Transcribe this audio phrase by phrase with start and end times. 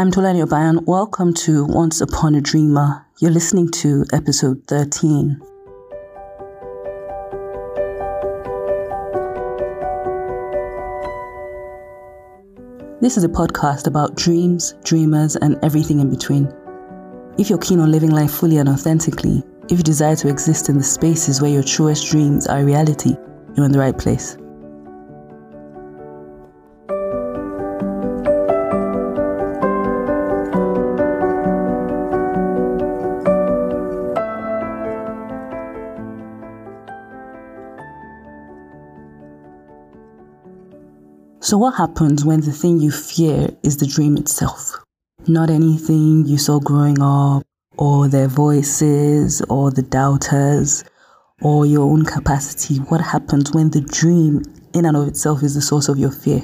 [0.00, 0.84] I'm Toluwani Obayan.
[0.86, 3.04] Welcome to Once Upon a Dreamer.
[3.18, 5.40] You're listening to episode 13.
[13.00, 16.46] This is a podcast about dreams, dreamers, and everything in between.
[17.36, 20.78] If you're keen on living life fully and authentically, if you desire to exist in
[20.78, 23.16] the spaces where your truest dreams are reality,
[23.56, 24.36] you're in the right place.
[41.48, 44.84] So, what happens when the thing you fear is the dream itself?
[45.26, 47.42] Not anything you saw growing up,
[47.78, 50.84] or their voices or the doubters
[51.40, 52.80] or your own capacity?
[52.90, 54.42] What happens when the dream
[54.74, 56.42] in and of itself is the source of your fear?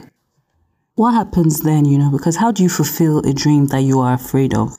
[0.94, 4.14] What happens then, you know, because how do you fulfill a dream that you are
[4.14, 4.78] afraid of?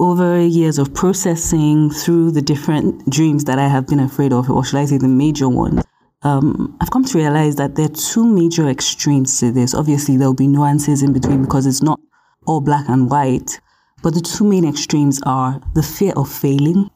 [0.00, 4.64] Over years of processing through the different dreams that I have been afraid of, or
[4.64, 5.84] should I say the major ones,
[6.28, 9.74] um, I've come to realize that there are two major extremes to this.
[9.74, 12.00] Obviously, there'll be nuances in between because it's not
[12.46, 13.60] all black and white.
[14.02, 16.90] But the two main extremes are the fear of failing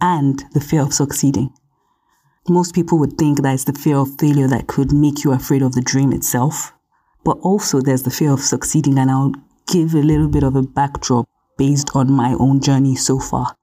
[0.00, 1.50] and the fear of succeeding.
[2.48, 5.62] Most people would think that it's the fear of failure that could make you afraid
[5.62, 6.72] of the dream itself.
[7.24, 9.32] But also there's the fear of succeeding, and I'll
[9.68, 13.54] give a little bit of a backdrop based on my own journey so far.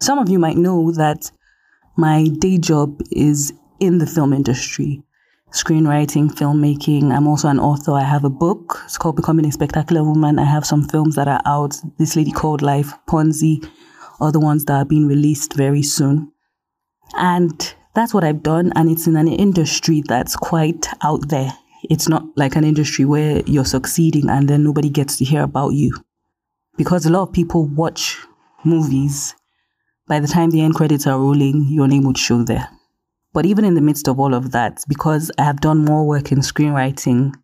[0.00, 1.32] Some of you might know that
[1.96, 5.02] my day job is in the film industry
[5.52, 7.12] screenwriting, filmmaking.
[7.12, 7.92] I'm also an author.
[7.92, 8.82] I have a book.
[8.84, 10.38] It's called Becoming a Spectacular Woman.
[10.38, 11.76] I have some films that are out.
[11.98, 13.66] This Lady Called Life, Ponzi,
[14.20, 16.32] other ones that are being released very soon.
[17.14, 18.72] And that's what I've done.
[18.76, 21.52] And it's in an industry that's quite out there.
[21.84, 25.70] It's not like an industry where you're succeeding and then nobody gets to hear about
[25.70, 25.92] you.
[26.76, 28.18] Because a lot of people watch
[28.64, 29.34] movies.
[30.06, 32.68] By the time the end credits are rolling, your name would show there.
[33.38, 36.32] But even in the midst of all of that, because I have done more work
[36.32, 37.36] in screenwriting,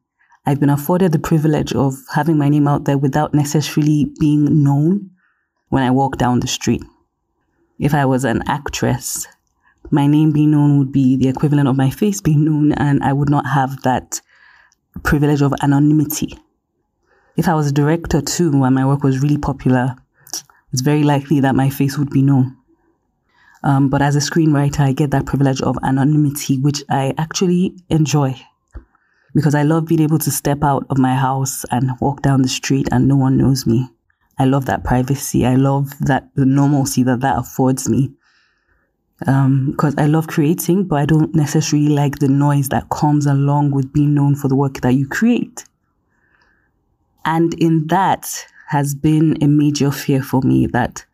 [0.44, 5.10] I've been afforded the privilege of having my name out there without necessarily being known
[5.68, 6.82] when I walk down the street.
[7.78, 9.28] If I was an actress,
[9.92, 13.12] my name being known would be the equivalent of my face being known, and I
[13.12, 14.20] would not have that
[15.04, 16.36] privilege of anonymity.
[17.36, 19.94] If I was a director too, and my work was really popular,
[20.72, 22.56] it's very likely that my face would be known.
[23.64, 28.36] Um, but as a screenwriter, I get that privilege of anonymity, which I actually enjoy
[29.34, 32.48] because I love being able to step out of my house and walk down the
[32.48, 33.88] street and no one knows me.
[34.38, 35.44] I love that privacy.
[35.44, 38.12] I love that the normalcy that that affords me.
[39.18, 43.70] Because um, I love creating, but I don't necessarily like the noise that comes along
[43.70, 45.64] with being known for the work that you create.
[47.24, 51.06] And in that has been a major fear for me that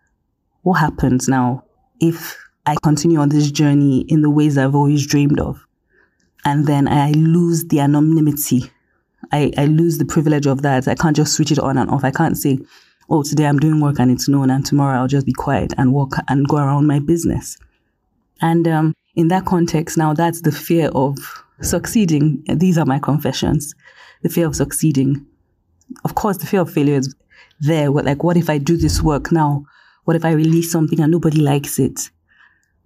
[0.63, 1.65] what happens now
[2.01, 5.65] if I continue on this journey in the ways I've always dreamed of.
[6.45, 8.71] And then I lose the anonymity.
[9.33, 10.89] I, I lose the privilege of that.
[10.89, 12.05] I can't just switch it on and off.
[12.05, 12.59] I can't say,
[13.09, 15.93] oh, today I'm doing work and it's known, and tomorrow I'll just be quiet and
[15.93, 17.59] walk and go around my business.
[18.41, 21.19] And um, in that context, now that's the fear of
[21.61, 22.43] succeeding.
[22.47, 23.75] These are my confessions.
[24.23, 25.27] The fear of succeeding.
[26.05, 27.15] Of course, the fear of failure is
[27.61, 27.91] there.
[27.91, 29.65] Like, what if I do this work now?
[30.05, 32.11] What if I release something and nobody likes it?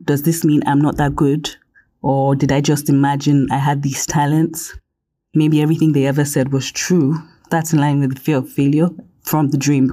[0.05, 1.55] Does this mean I'm not that good?
[2.03, 4.77] Or did I just imagine I had these talents?
[5.35, 7.17] Maybe everything they ever said was true.
[7.51, 8.89] That's in line with the fear of failure
[9.23, 9.93] from the dream.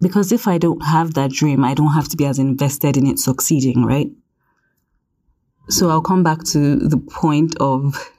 [0.00, 3.06] Because if I don't have that dream, I don't have to be as invested in
[3.06, 4.10] it succeeding, right?
[5.68, 8.12] So I'll come back to the point of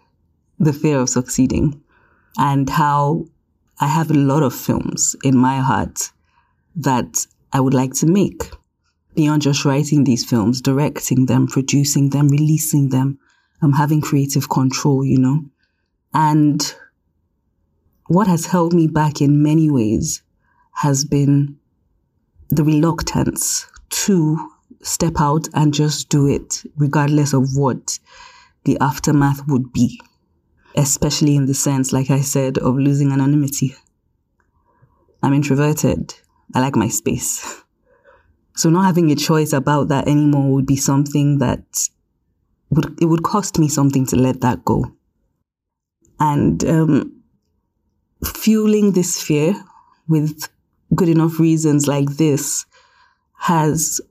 [0.60, 1.82] the fear of succeeding
[2.38, 3.26] and how
[3.80, 6.12] I have a lot of films in my heart
[6.76, 7.26] that
[7.58, 8.52] I would like to make
[9.16, 13.18] beyond just writing these films, directing them, producing them, releasing them,
[13.64, 15.44] um, having creative control, you know.
[16.14, 16.62] And
[18.06, 20.22] what has held me back in many ways
[20.74, 21.58] has been
[22.50, 23.66] the reluctance
[24.06, 24.38] to
[24.84, 27.98] step out and just do it, regardless of what
[28.66, 30.00] the aftermath would be,
[30.76, 33.74] especially in the sense, like I said, of losing anonymity.
[35.24, 36.14] I'm introverted.
[36.54, 37.64] I like my space.
[38.56, 41.90] So not having a choice about that anymore would be something that
[42.70, 44.92] would it would cost me something to let that go.
[46.20, 47.22] And um,
[48.26, 49.54] fueling this fear
[50.08, 50.50] with
[50.96, 52.66] good enough reasons like this
[53.40, 54.02] has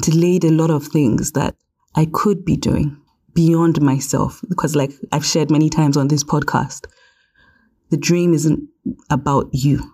[0.00, 1.54] delayed a lot of things that
[1.94, 2.96] I could be doing
[3.34, 4.40] beyond myself.
[4.48, 6.86] Because, like I've shared many times on this podcast,
[7.90, 8.66] the dream isn't
[9.10, 9.92] about you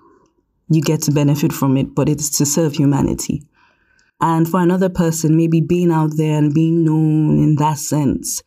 [0.68, 3.42] you get to benefit from it, but it's to serve humanity.
[4.20, 8.42] And for another person, maybe being out there and being known in that sense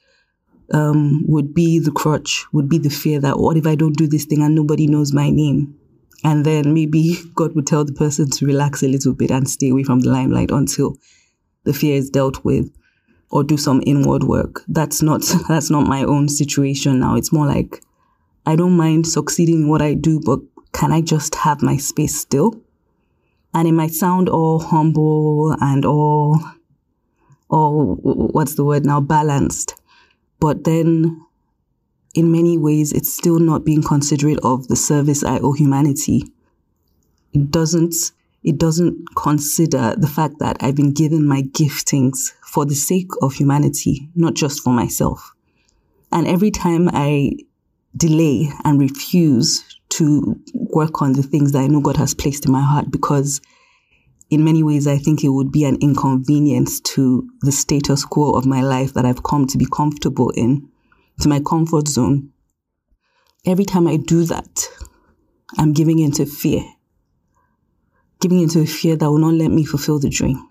[0.74, 4.07] um, would be the crutch, would be the fear that what if I don't do
[4.07, 5.75] this thing and nobody knows my name?
[6.24, 9.69] And then maybe God would tell the person to relax a little bit and stay
[9.69, 10.98] away from the limelight until
[11.63, 12.69] the fear is dealt with
[13.31, 14.63] or do some inward work.
[14.68, 17.15] That's not that's not my own situation now.
[17.15, 17.83] It's more like
[18.45, 20.39] I don't mind succeeding in what I do, but
[20.74, 22.62] can I just have my space still?
[23.54, 26.39] And it might sound all humble and all
[27.50, 29.75] all what's the word now balanced.
[30.39, 31.25] But then
[32.13, 36.24] in many ways it's still not being considerate of the service I owe humanity.
[37.33, 37.95] It doesn't
[38.44, 43.33] it doesn't consider the fact that I've been given my giftings for the sake of
[43.33, 45.33] humanity, not just for myself.
[46.12, 47.33] And every time I
[47.98, 52.51] delay and refuse to work on the things that I know God has placed in
[52.51, 53.42] my heart because
[54.30, 58.46] in many ways I think it would be an inconvenience to the status quo of
[58.46, 60.69] my life that I've come to be comfortable in,
[61.22, 62.31] to my comfort zone.
[63.46, 64.68] Every time I do that,
[65.57, 66.63] I'm giving into fear
[68.19, 70.46] giving into a fear that will not let me fulfill the dream.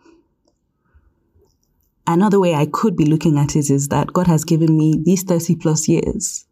[2.06, 5.22] Another way I could be looking at it is that God has given me these
[5.22, 6.46] 30 plus years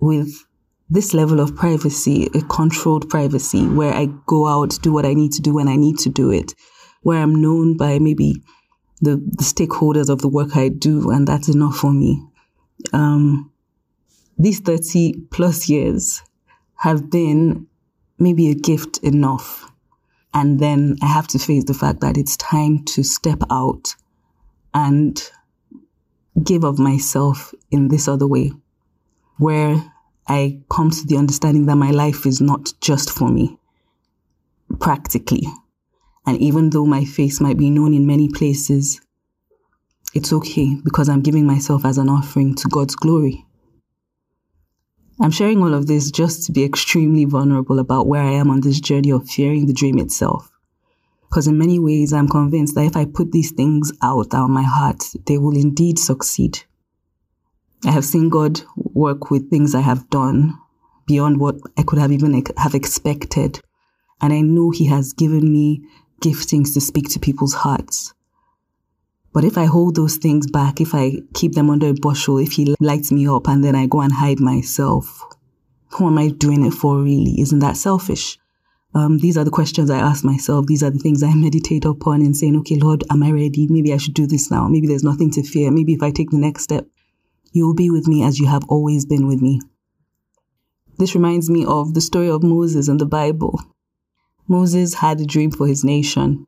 [0.00, 0.46] with
[0.92, 5.32] this level of privacy, a controlled privacy where I go out, do what I need
[5.32, 6.54] to do when I need to do it,
[7.02, 8.42] where I'm known by maybe
[9.00, 12.22] the, the stakeholders of the work I do, and that's enough for me.
[12.92, 13.50] Um,
[14.38, 16.22] these 30 plus years
[16.76, 17.66] have been
[18.18, 19.72] maybe a gift enough
[20.34, 23.94] and then I have to face the fact that it's time to step out
[24.72, 25.22] and
[26.42, 28.52] give of myself in this other way,
[29.36, 29.91] where
[30.28, 33.58] I come to the understanding that my life is not just for me,
[34.78, 35.46] practically.
[36.26, 39.00] And even though my face might be known in many places,
[40.14, 43.44] it's okay because I'm giving myself as an offering to God's glory.
[45.20, 48.60] I'm sharing all of this just to be extremely vulnerable about where I am on
[48.60, 50.50] this journey of fearing the dream itself.
[51.28, 54.64] Because in many ways, I'm convinced that if I put these things out on my
[54.64, 56.64] heart, they will indeed succeed.
[57.84, 60.58] I have seen God work with things I have done
[61.06, 63.60] beyond what I could have even have expected.
[64.20, 65.82] And I know He has given me
[66.22, 68.14] giftings to speak to people's hearts.
[69.32, 72.52] But if I hold those things back, if I keep them under a bushel, if
[72.52, 75.24] he lights me up and then I go and hide myself,
[75.92, 77.40] who am I doing it for really?
[77.40, 78.38] Isn't that selfish?
[78.94, 80.66] Um, these are the questions I ask myself.
[80.66, 83.66] These are the things I meditate upon and saying, okay, Lord, am I ready?
[83.68, 84.68] Maybe I should do this now.
[84.68, 85.70] Maybe there's nothing to fear.
[85.70, 86.86] Maybe if I take the next step,
[87.52, 89.60] you will be with me as you have always been with me.
[90.98, 93.58] This reminds me of the story of Moses in the Bible.
[94.48, 96.46] Moses had a dream for his nation.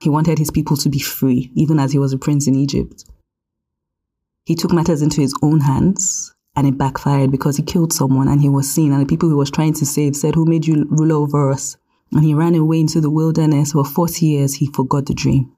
[0.00, 3.04] He wanted his people to be free, even as he was a prince in Egypt.
[4.44, 8.40] He took matters into his own hands and it backfired because he killed someone and
[8.40, 8.92] he was seen.
[8.92, 11.76] And the people he was trying to save said, Who made you ruler over us?
[12.12, 13.72] And he ran away into the wilderness.
[13.72, 15.52] For 40 years, he forgot the dream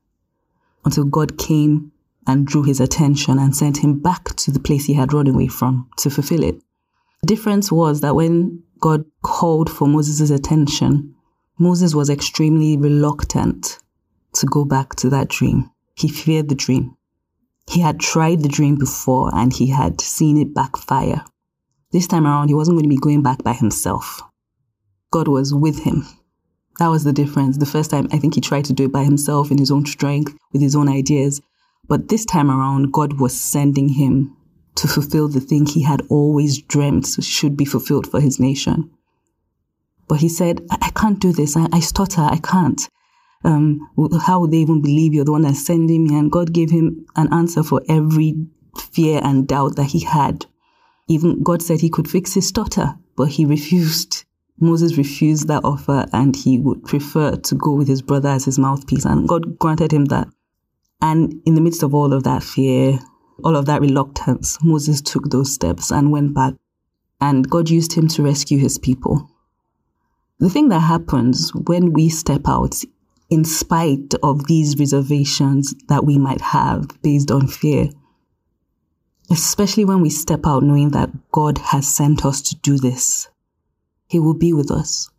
[0.84, 1.92] until God came
[2.26, 5.48] and drew his attention and sent him back to the place he had run away
[5.48, 6.60] from to fulfill it.
[7.22, 11.14] The difference was that when God called for Moses' attention,
[11.58, 13.78] Moses was extremely reluctant
[14.34, 15.70] to go back to that dream.
[15.94, 16.96] He feared the dream.
[17.70, 21.24] He had tried the dream before and he had seen it backfire.
[21.92, 24.20] This time around, he wasn't going to be going back by himself.
[25.10, 26.06] God was with him.
[26.78, 27.56] That was the difference.
[27.56, 29.86] The first time, I think he tried to do it by himself in his own
[29.86, 31.40] strength, with his own ideas.
[31.88, 34.36] But this time around, God was sending him
[34.76, 38.90] to fulfill the thing he had always dreamt should be fulfilled for his nation.
[40.08, 41.56] But he said, I, I can't do this.
[41.56, 42.22] I, I stutter.
[42.22, 42.88] I can't
[43.46, 43.88] um,
[44.22, 46.18] how would they even believe you're the one that's sending me?
[46.18, 48.34] And God gave him an answer for every
[48.76, 50.46] fear and doubt that he had.
[51.08, 54.24] Even God said he could fix his stutter, but he refused.
[54.58, 58.58] Moses refused that offer and he would prefer to go with his brother as his
[58.58, 59.04] mouthpiece.
[59.04, 60.28] And God granted him that.
[61.00, 62.98] And in the midst of all of that fear,
[63.44, 66.54] all of that reluctance, Moses took those steps and went back.
[67.20, 69.30] And God used him to rescue his people.
[70.38, 72.76] The thing that happens when we step out
[73.30, 77.88] in spite of these reservations that we might have based on fear.
[79.30, 83.28] Especially when we step out knowing that God has sent us to do this.
[84.08, 85.10] He will be with us.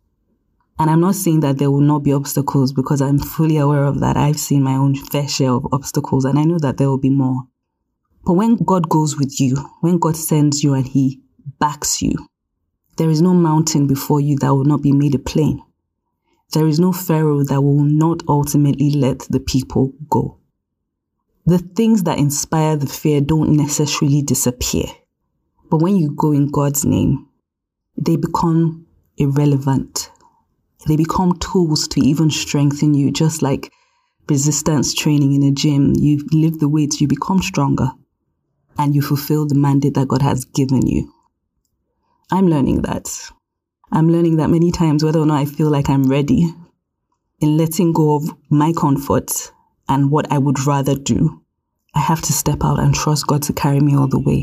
[0.80, 4.00] And I'm not saying that there will not be obstacles because I'm fully aware of
[4.00, 4.16] that.
[4.16, 7.10] I've seen my own fair share of obstacles and I know that there will be
[7.10, 7.42] more.
[8.24, 11.20] But when God goes with you, when God sends you and He
[11.58, 12.28] backs you,
[12.96, 15.62] there is no mountain before you that will not be made a plain.
[16.52, 20.38] There is no Pharaoh that will not ultimately let the people go.
[21.46, 24.84] The things that inspire the fear don't necessarily disappear.
[25.70, 27.26] But when you go in God's name,
[27.96, 30.10] they become irrelevant.
[30.86, 33.72] They become tools to even strengthen you, just like
[34.28, 35.94] resistance training in a gym.
[35.96, 37.90] You lift the weights, you become stronger,
[38.78, 41.12] and you fulfill the mandate that God has given you.
[42.30, 43.30] I'm learning that.
[43.90, 46.54] I'm learning that many times, whether or not I feel like I'm ready,
[47.40, 49.52] in letting go of my comfort
[49.88, 51.42] and what I would rather do,
[51.94, 54.42] I have to step out and trust God to carry me all the way.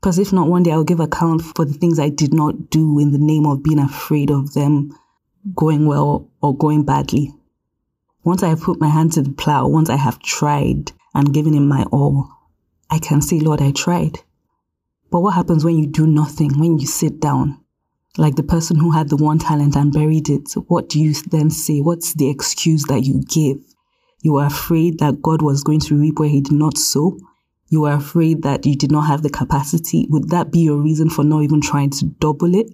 [0.00, 2.98] Because if not, one day I'll give account for the things I did not do
[2.98, 4.90] in the name of being afraid of them
[5.54, 7.32] going well or going badly.
[8.24, 11.54] Once I have put my hand to the plow, once I have tried and given
[11.54, 12.28] him my all,
[12.90, 14.20] I can say, Lord, I tried.
[15.10, 17.60] But what happens when you do nothing, when you sit down?
[18.16, 21.50] Like the person who had the one talent and buried it, what do you then
[21.50, 21.80] say?
[21.80, 23.58] What's the excuse that you give?
[24.20, 27.18] You were afraid that God was going to reap where he did not sow
[27.72, 31.08] you were afraid that you did not have the capacity, would that be your reason
[31.08, 32.66] for not even trying to double it?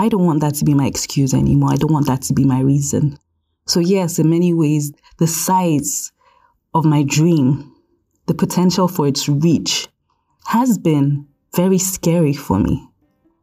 [0.00, 1.72] I don't want that to be my excuse anymore.
[1.72, 3.18] I don't want that to be my reason.
[3.66, 6.10] So, yes, in many ways, the size
[6.72, 7.70] of my dream,
[8.24, 9.88] the potential for its reach,
[10.46, 12.88] has been very scary for me.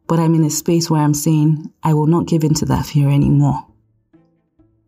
[0.07, 2.87] But I'm in a space where I'm saying, I will not give in to that
[2.87, 3.63] fear anymore.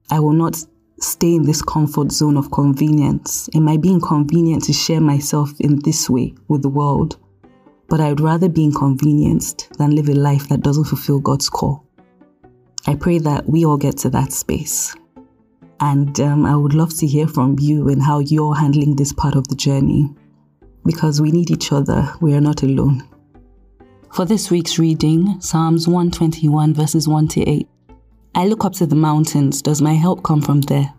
[0.09, 0.57] I will not
[0.99, 3.47] stay in this comfort zone of convenience.
[3.53, 7.17] It might be inconvenient to share myself in this way with the world,
[7.89, 11.85] but I'd rather be inconvenienced than live a life that doesn't fulfill God's call.
[12.87, 14.95] I pray that we all get to that space.
[15.81, 19.35] And um, I would love to hear from you and how you're handling this part
[19.35, 20.09] of the journey
[20.85, 22.11] because we need each other.
[22.21, 23.07] We are not alone.
[24.13, 27.67] For this week's reading, Psalms 121, verses 1 to 8.
[28.35, 29.61] I look up to the mountains.
[29.61, 30.93] Does my help come from there?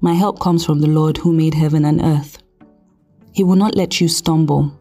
[0.00, 2.38] My help comes from the Lord who made heaven and earth.
[3.32, 4.78] He will not let you stumble.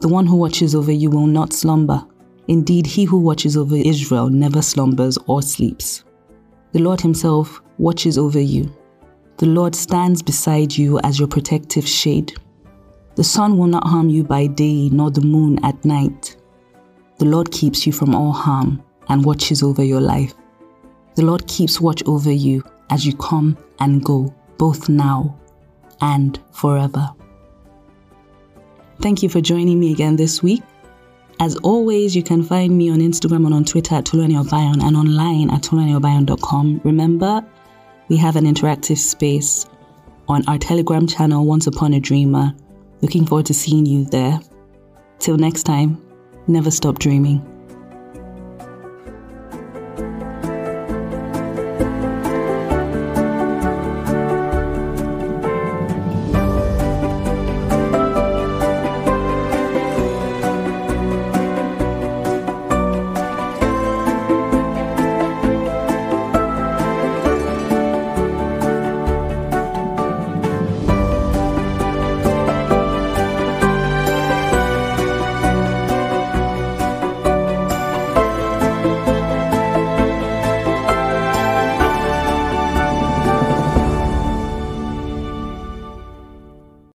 [0.00, 2.02] The one who watches over you will not slumber.
[2.48, 6.04] Indeed, he who watches over Israel never slumbers or sleeps.
[6.72, 8.74] The Lord himself watches over you.
[9.36, 12.32] The Lord stands beside you as your protective shade.
[13.16, 16.36] The sun will not harm you by day, nor the moon at night.
[17.18, 20.34] The Lord keeps you from all harm and watches over your life.
[21.16, 25.38] The Lord keeps watch over you as you come and go, both now
[26.00, 27.10] and forever.
[29.00, 30.62] Thank you for joining me again this week.
[31.40, 35.50] As always, you can find me on Instagram and on Twitter at Toluwani and online
[35.50, 36.82] at toluwaniobayan.com.
[36.84, 37.42] Remember,
[38.08, 39.64] we have an interactive space
[40.28, 42.54] on our Telegram channel, Once Upon a Dreamer.
[43.00, 44.38] Looking forward to seeing you there.
[45.18, 46.00] Till next time,
[46.46, 47.40] never stop dreaming.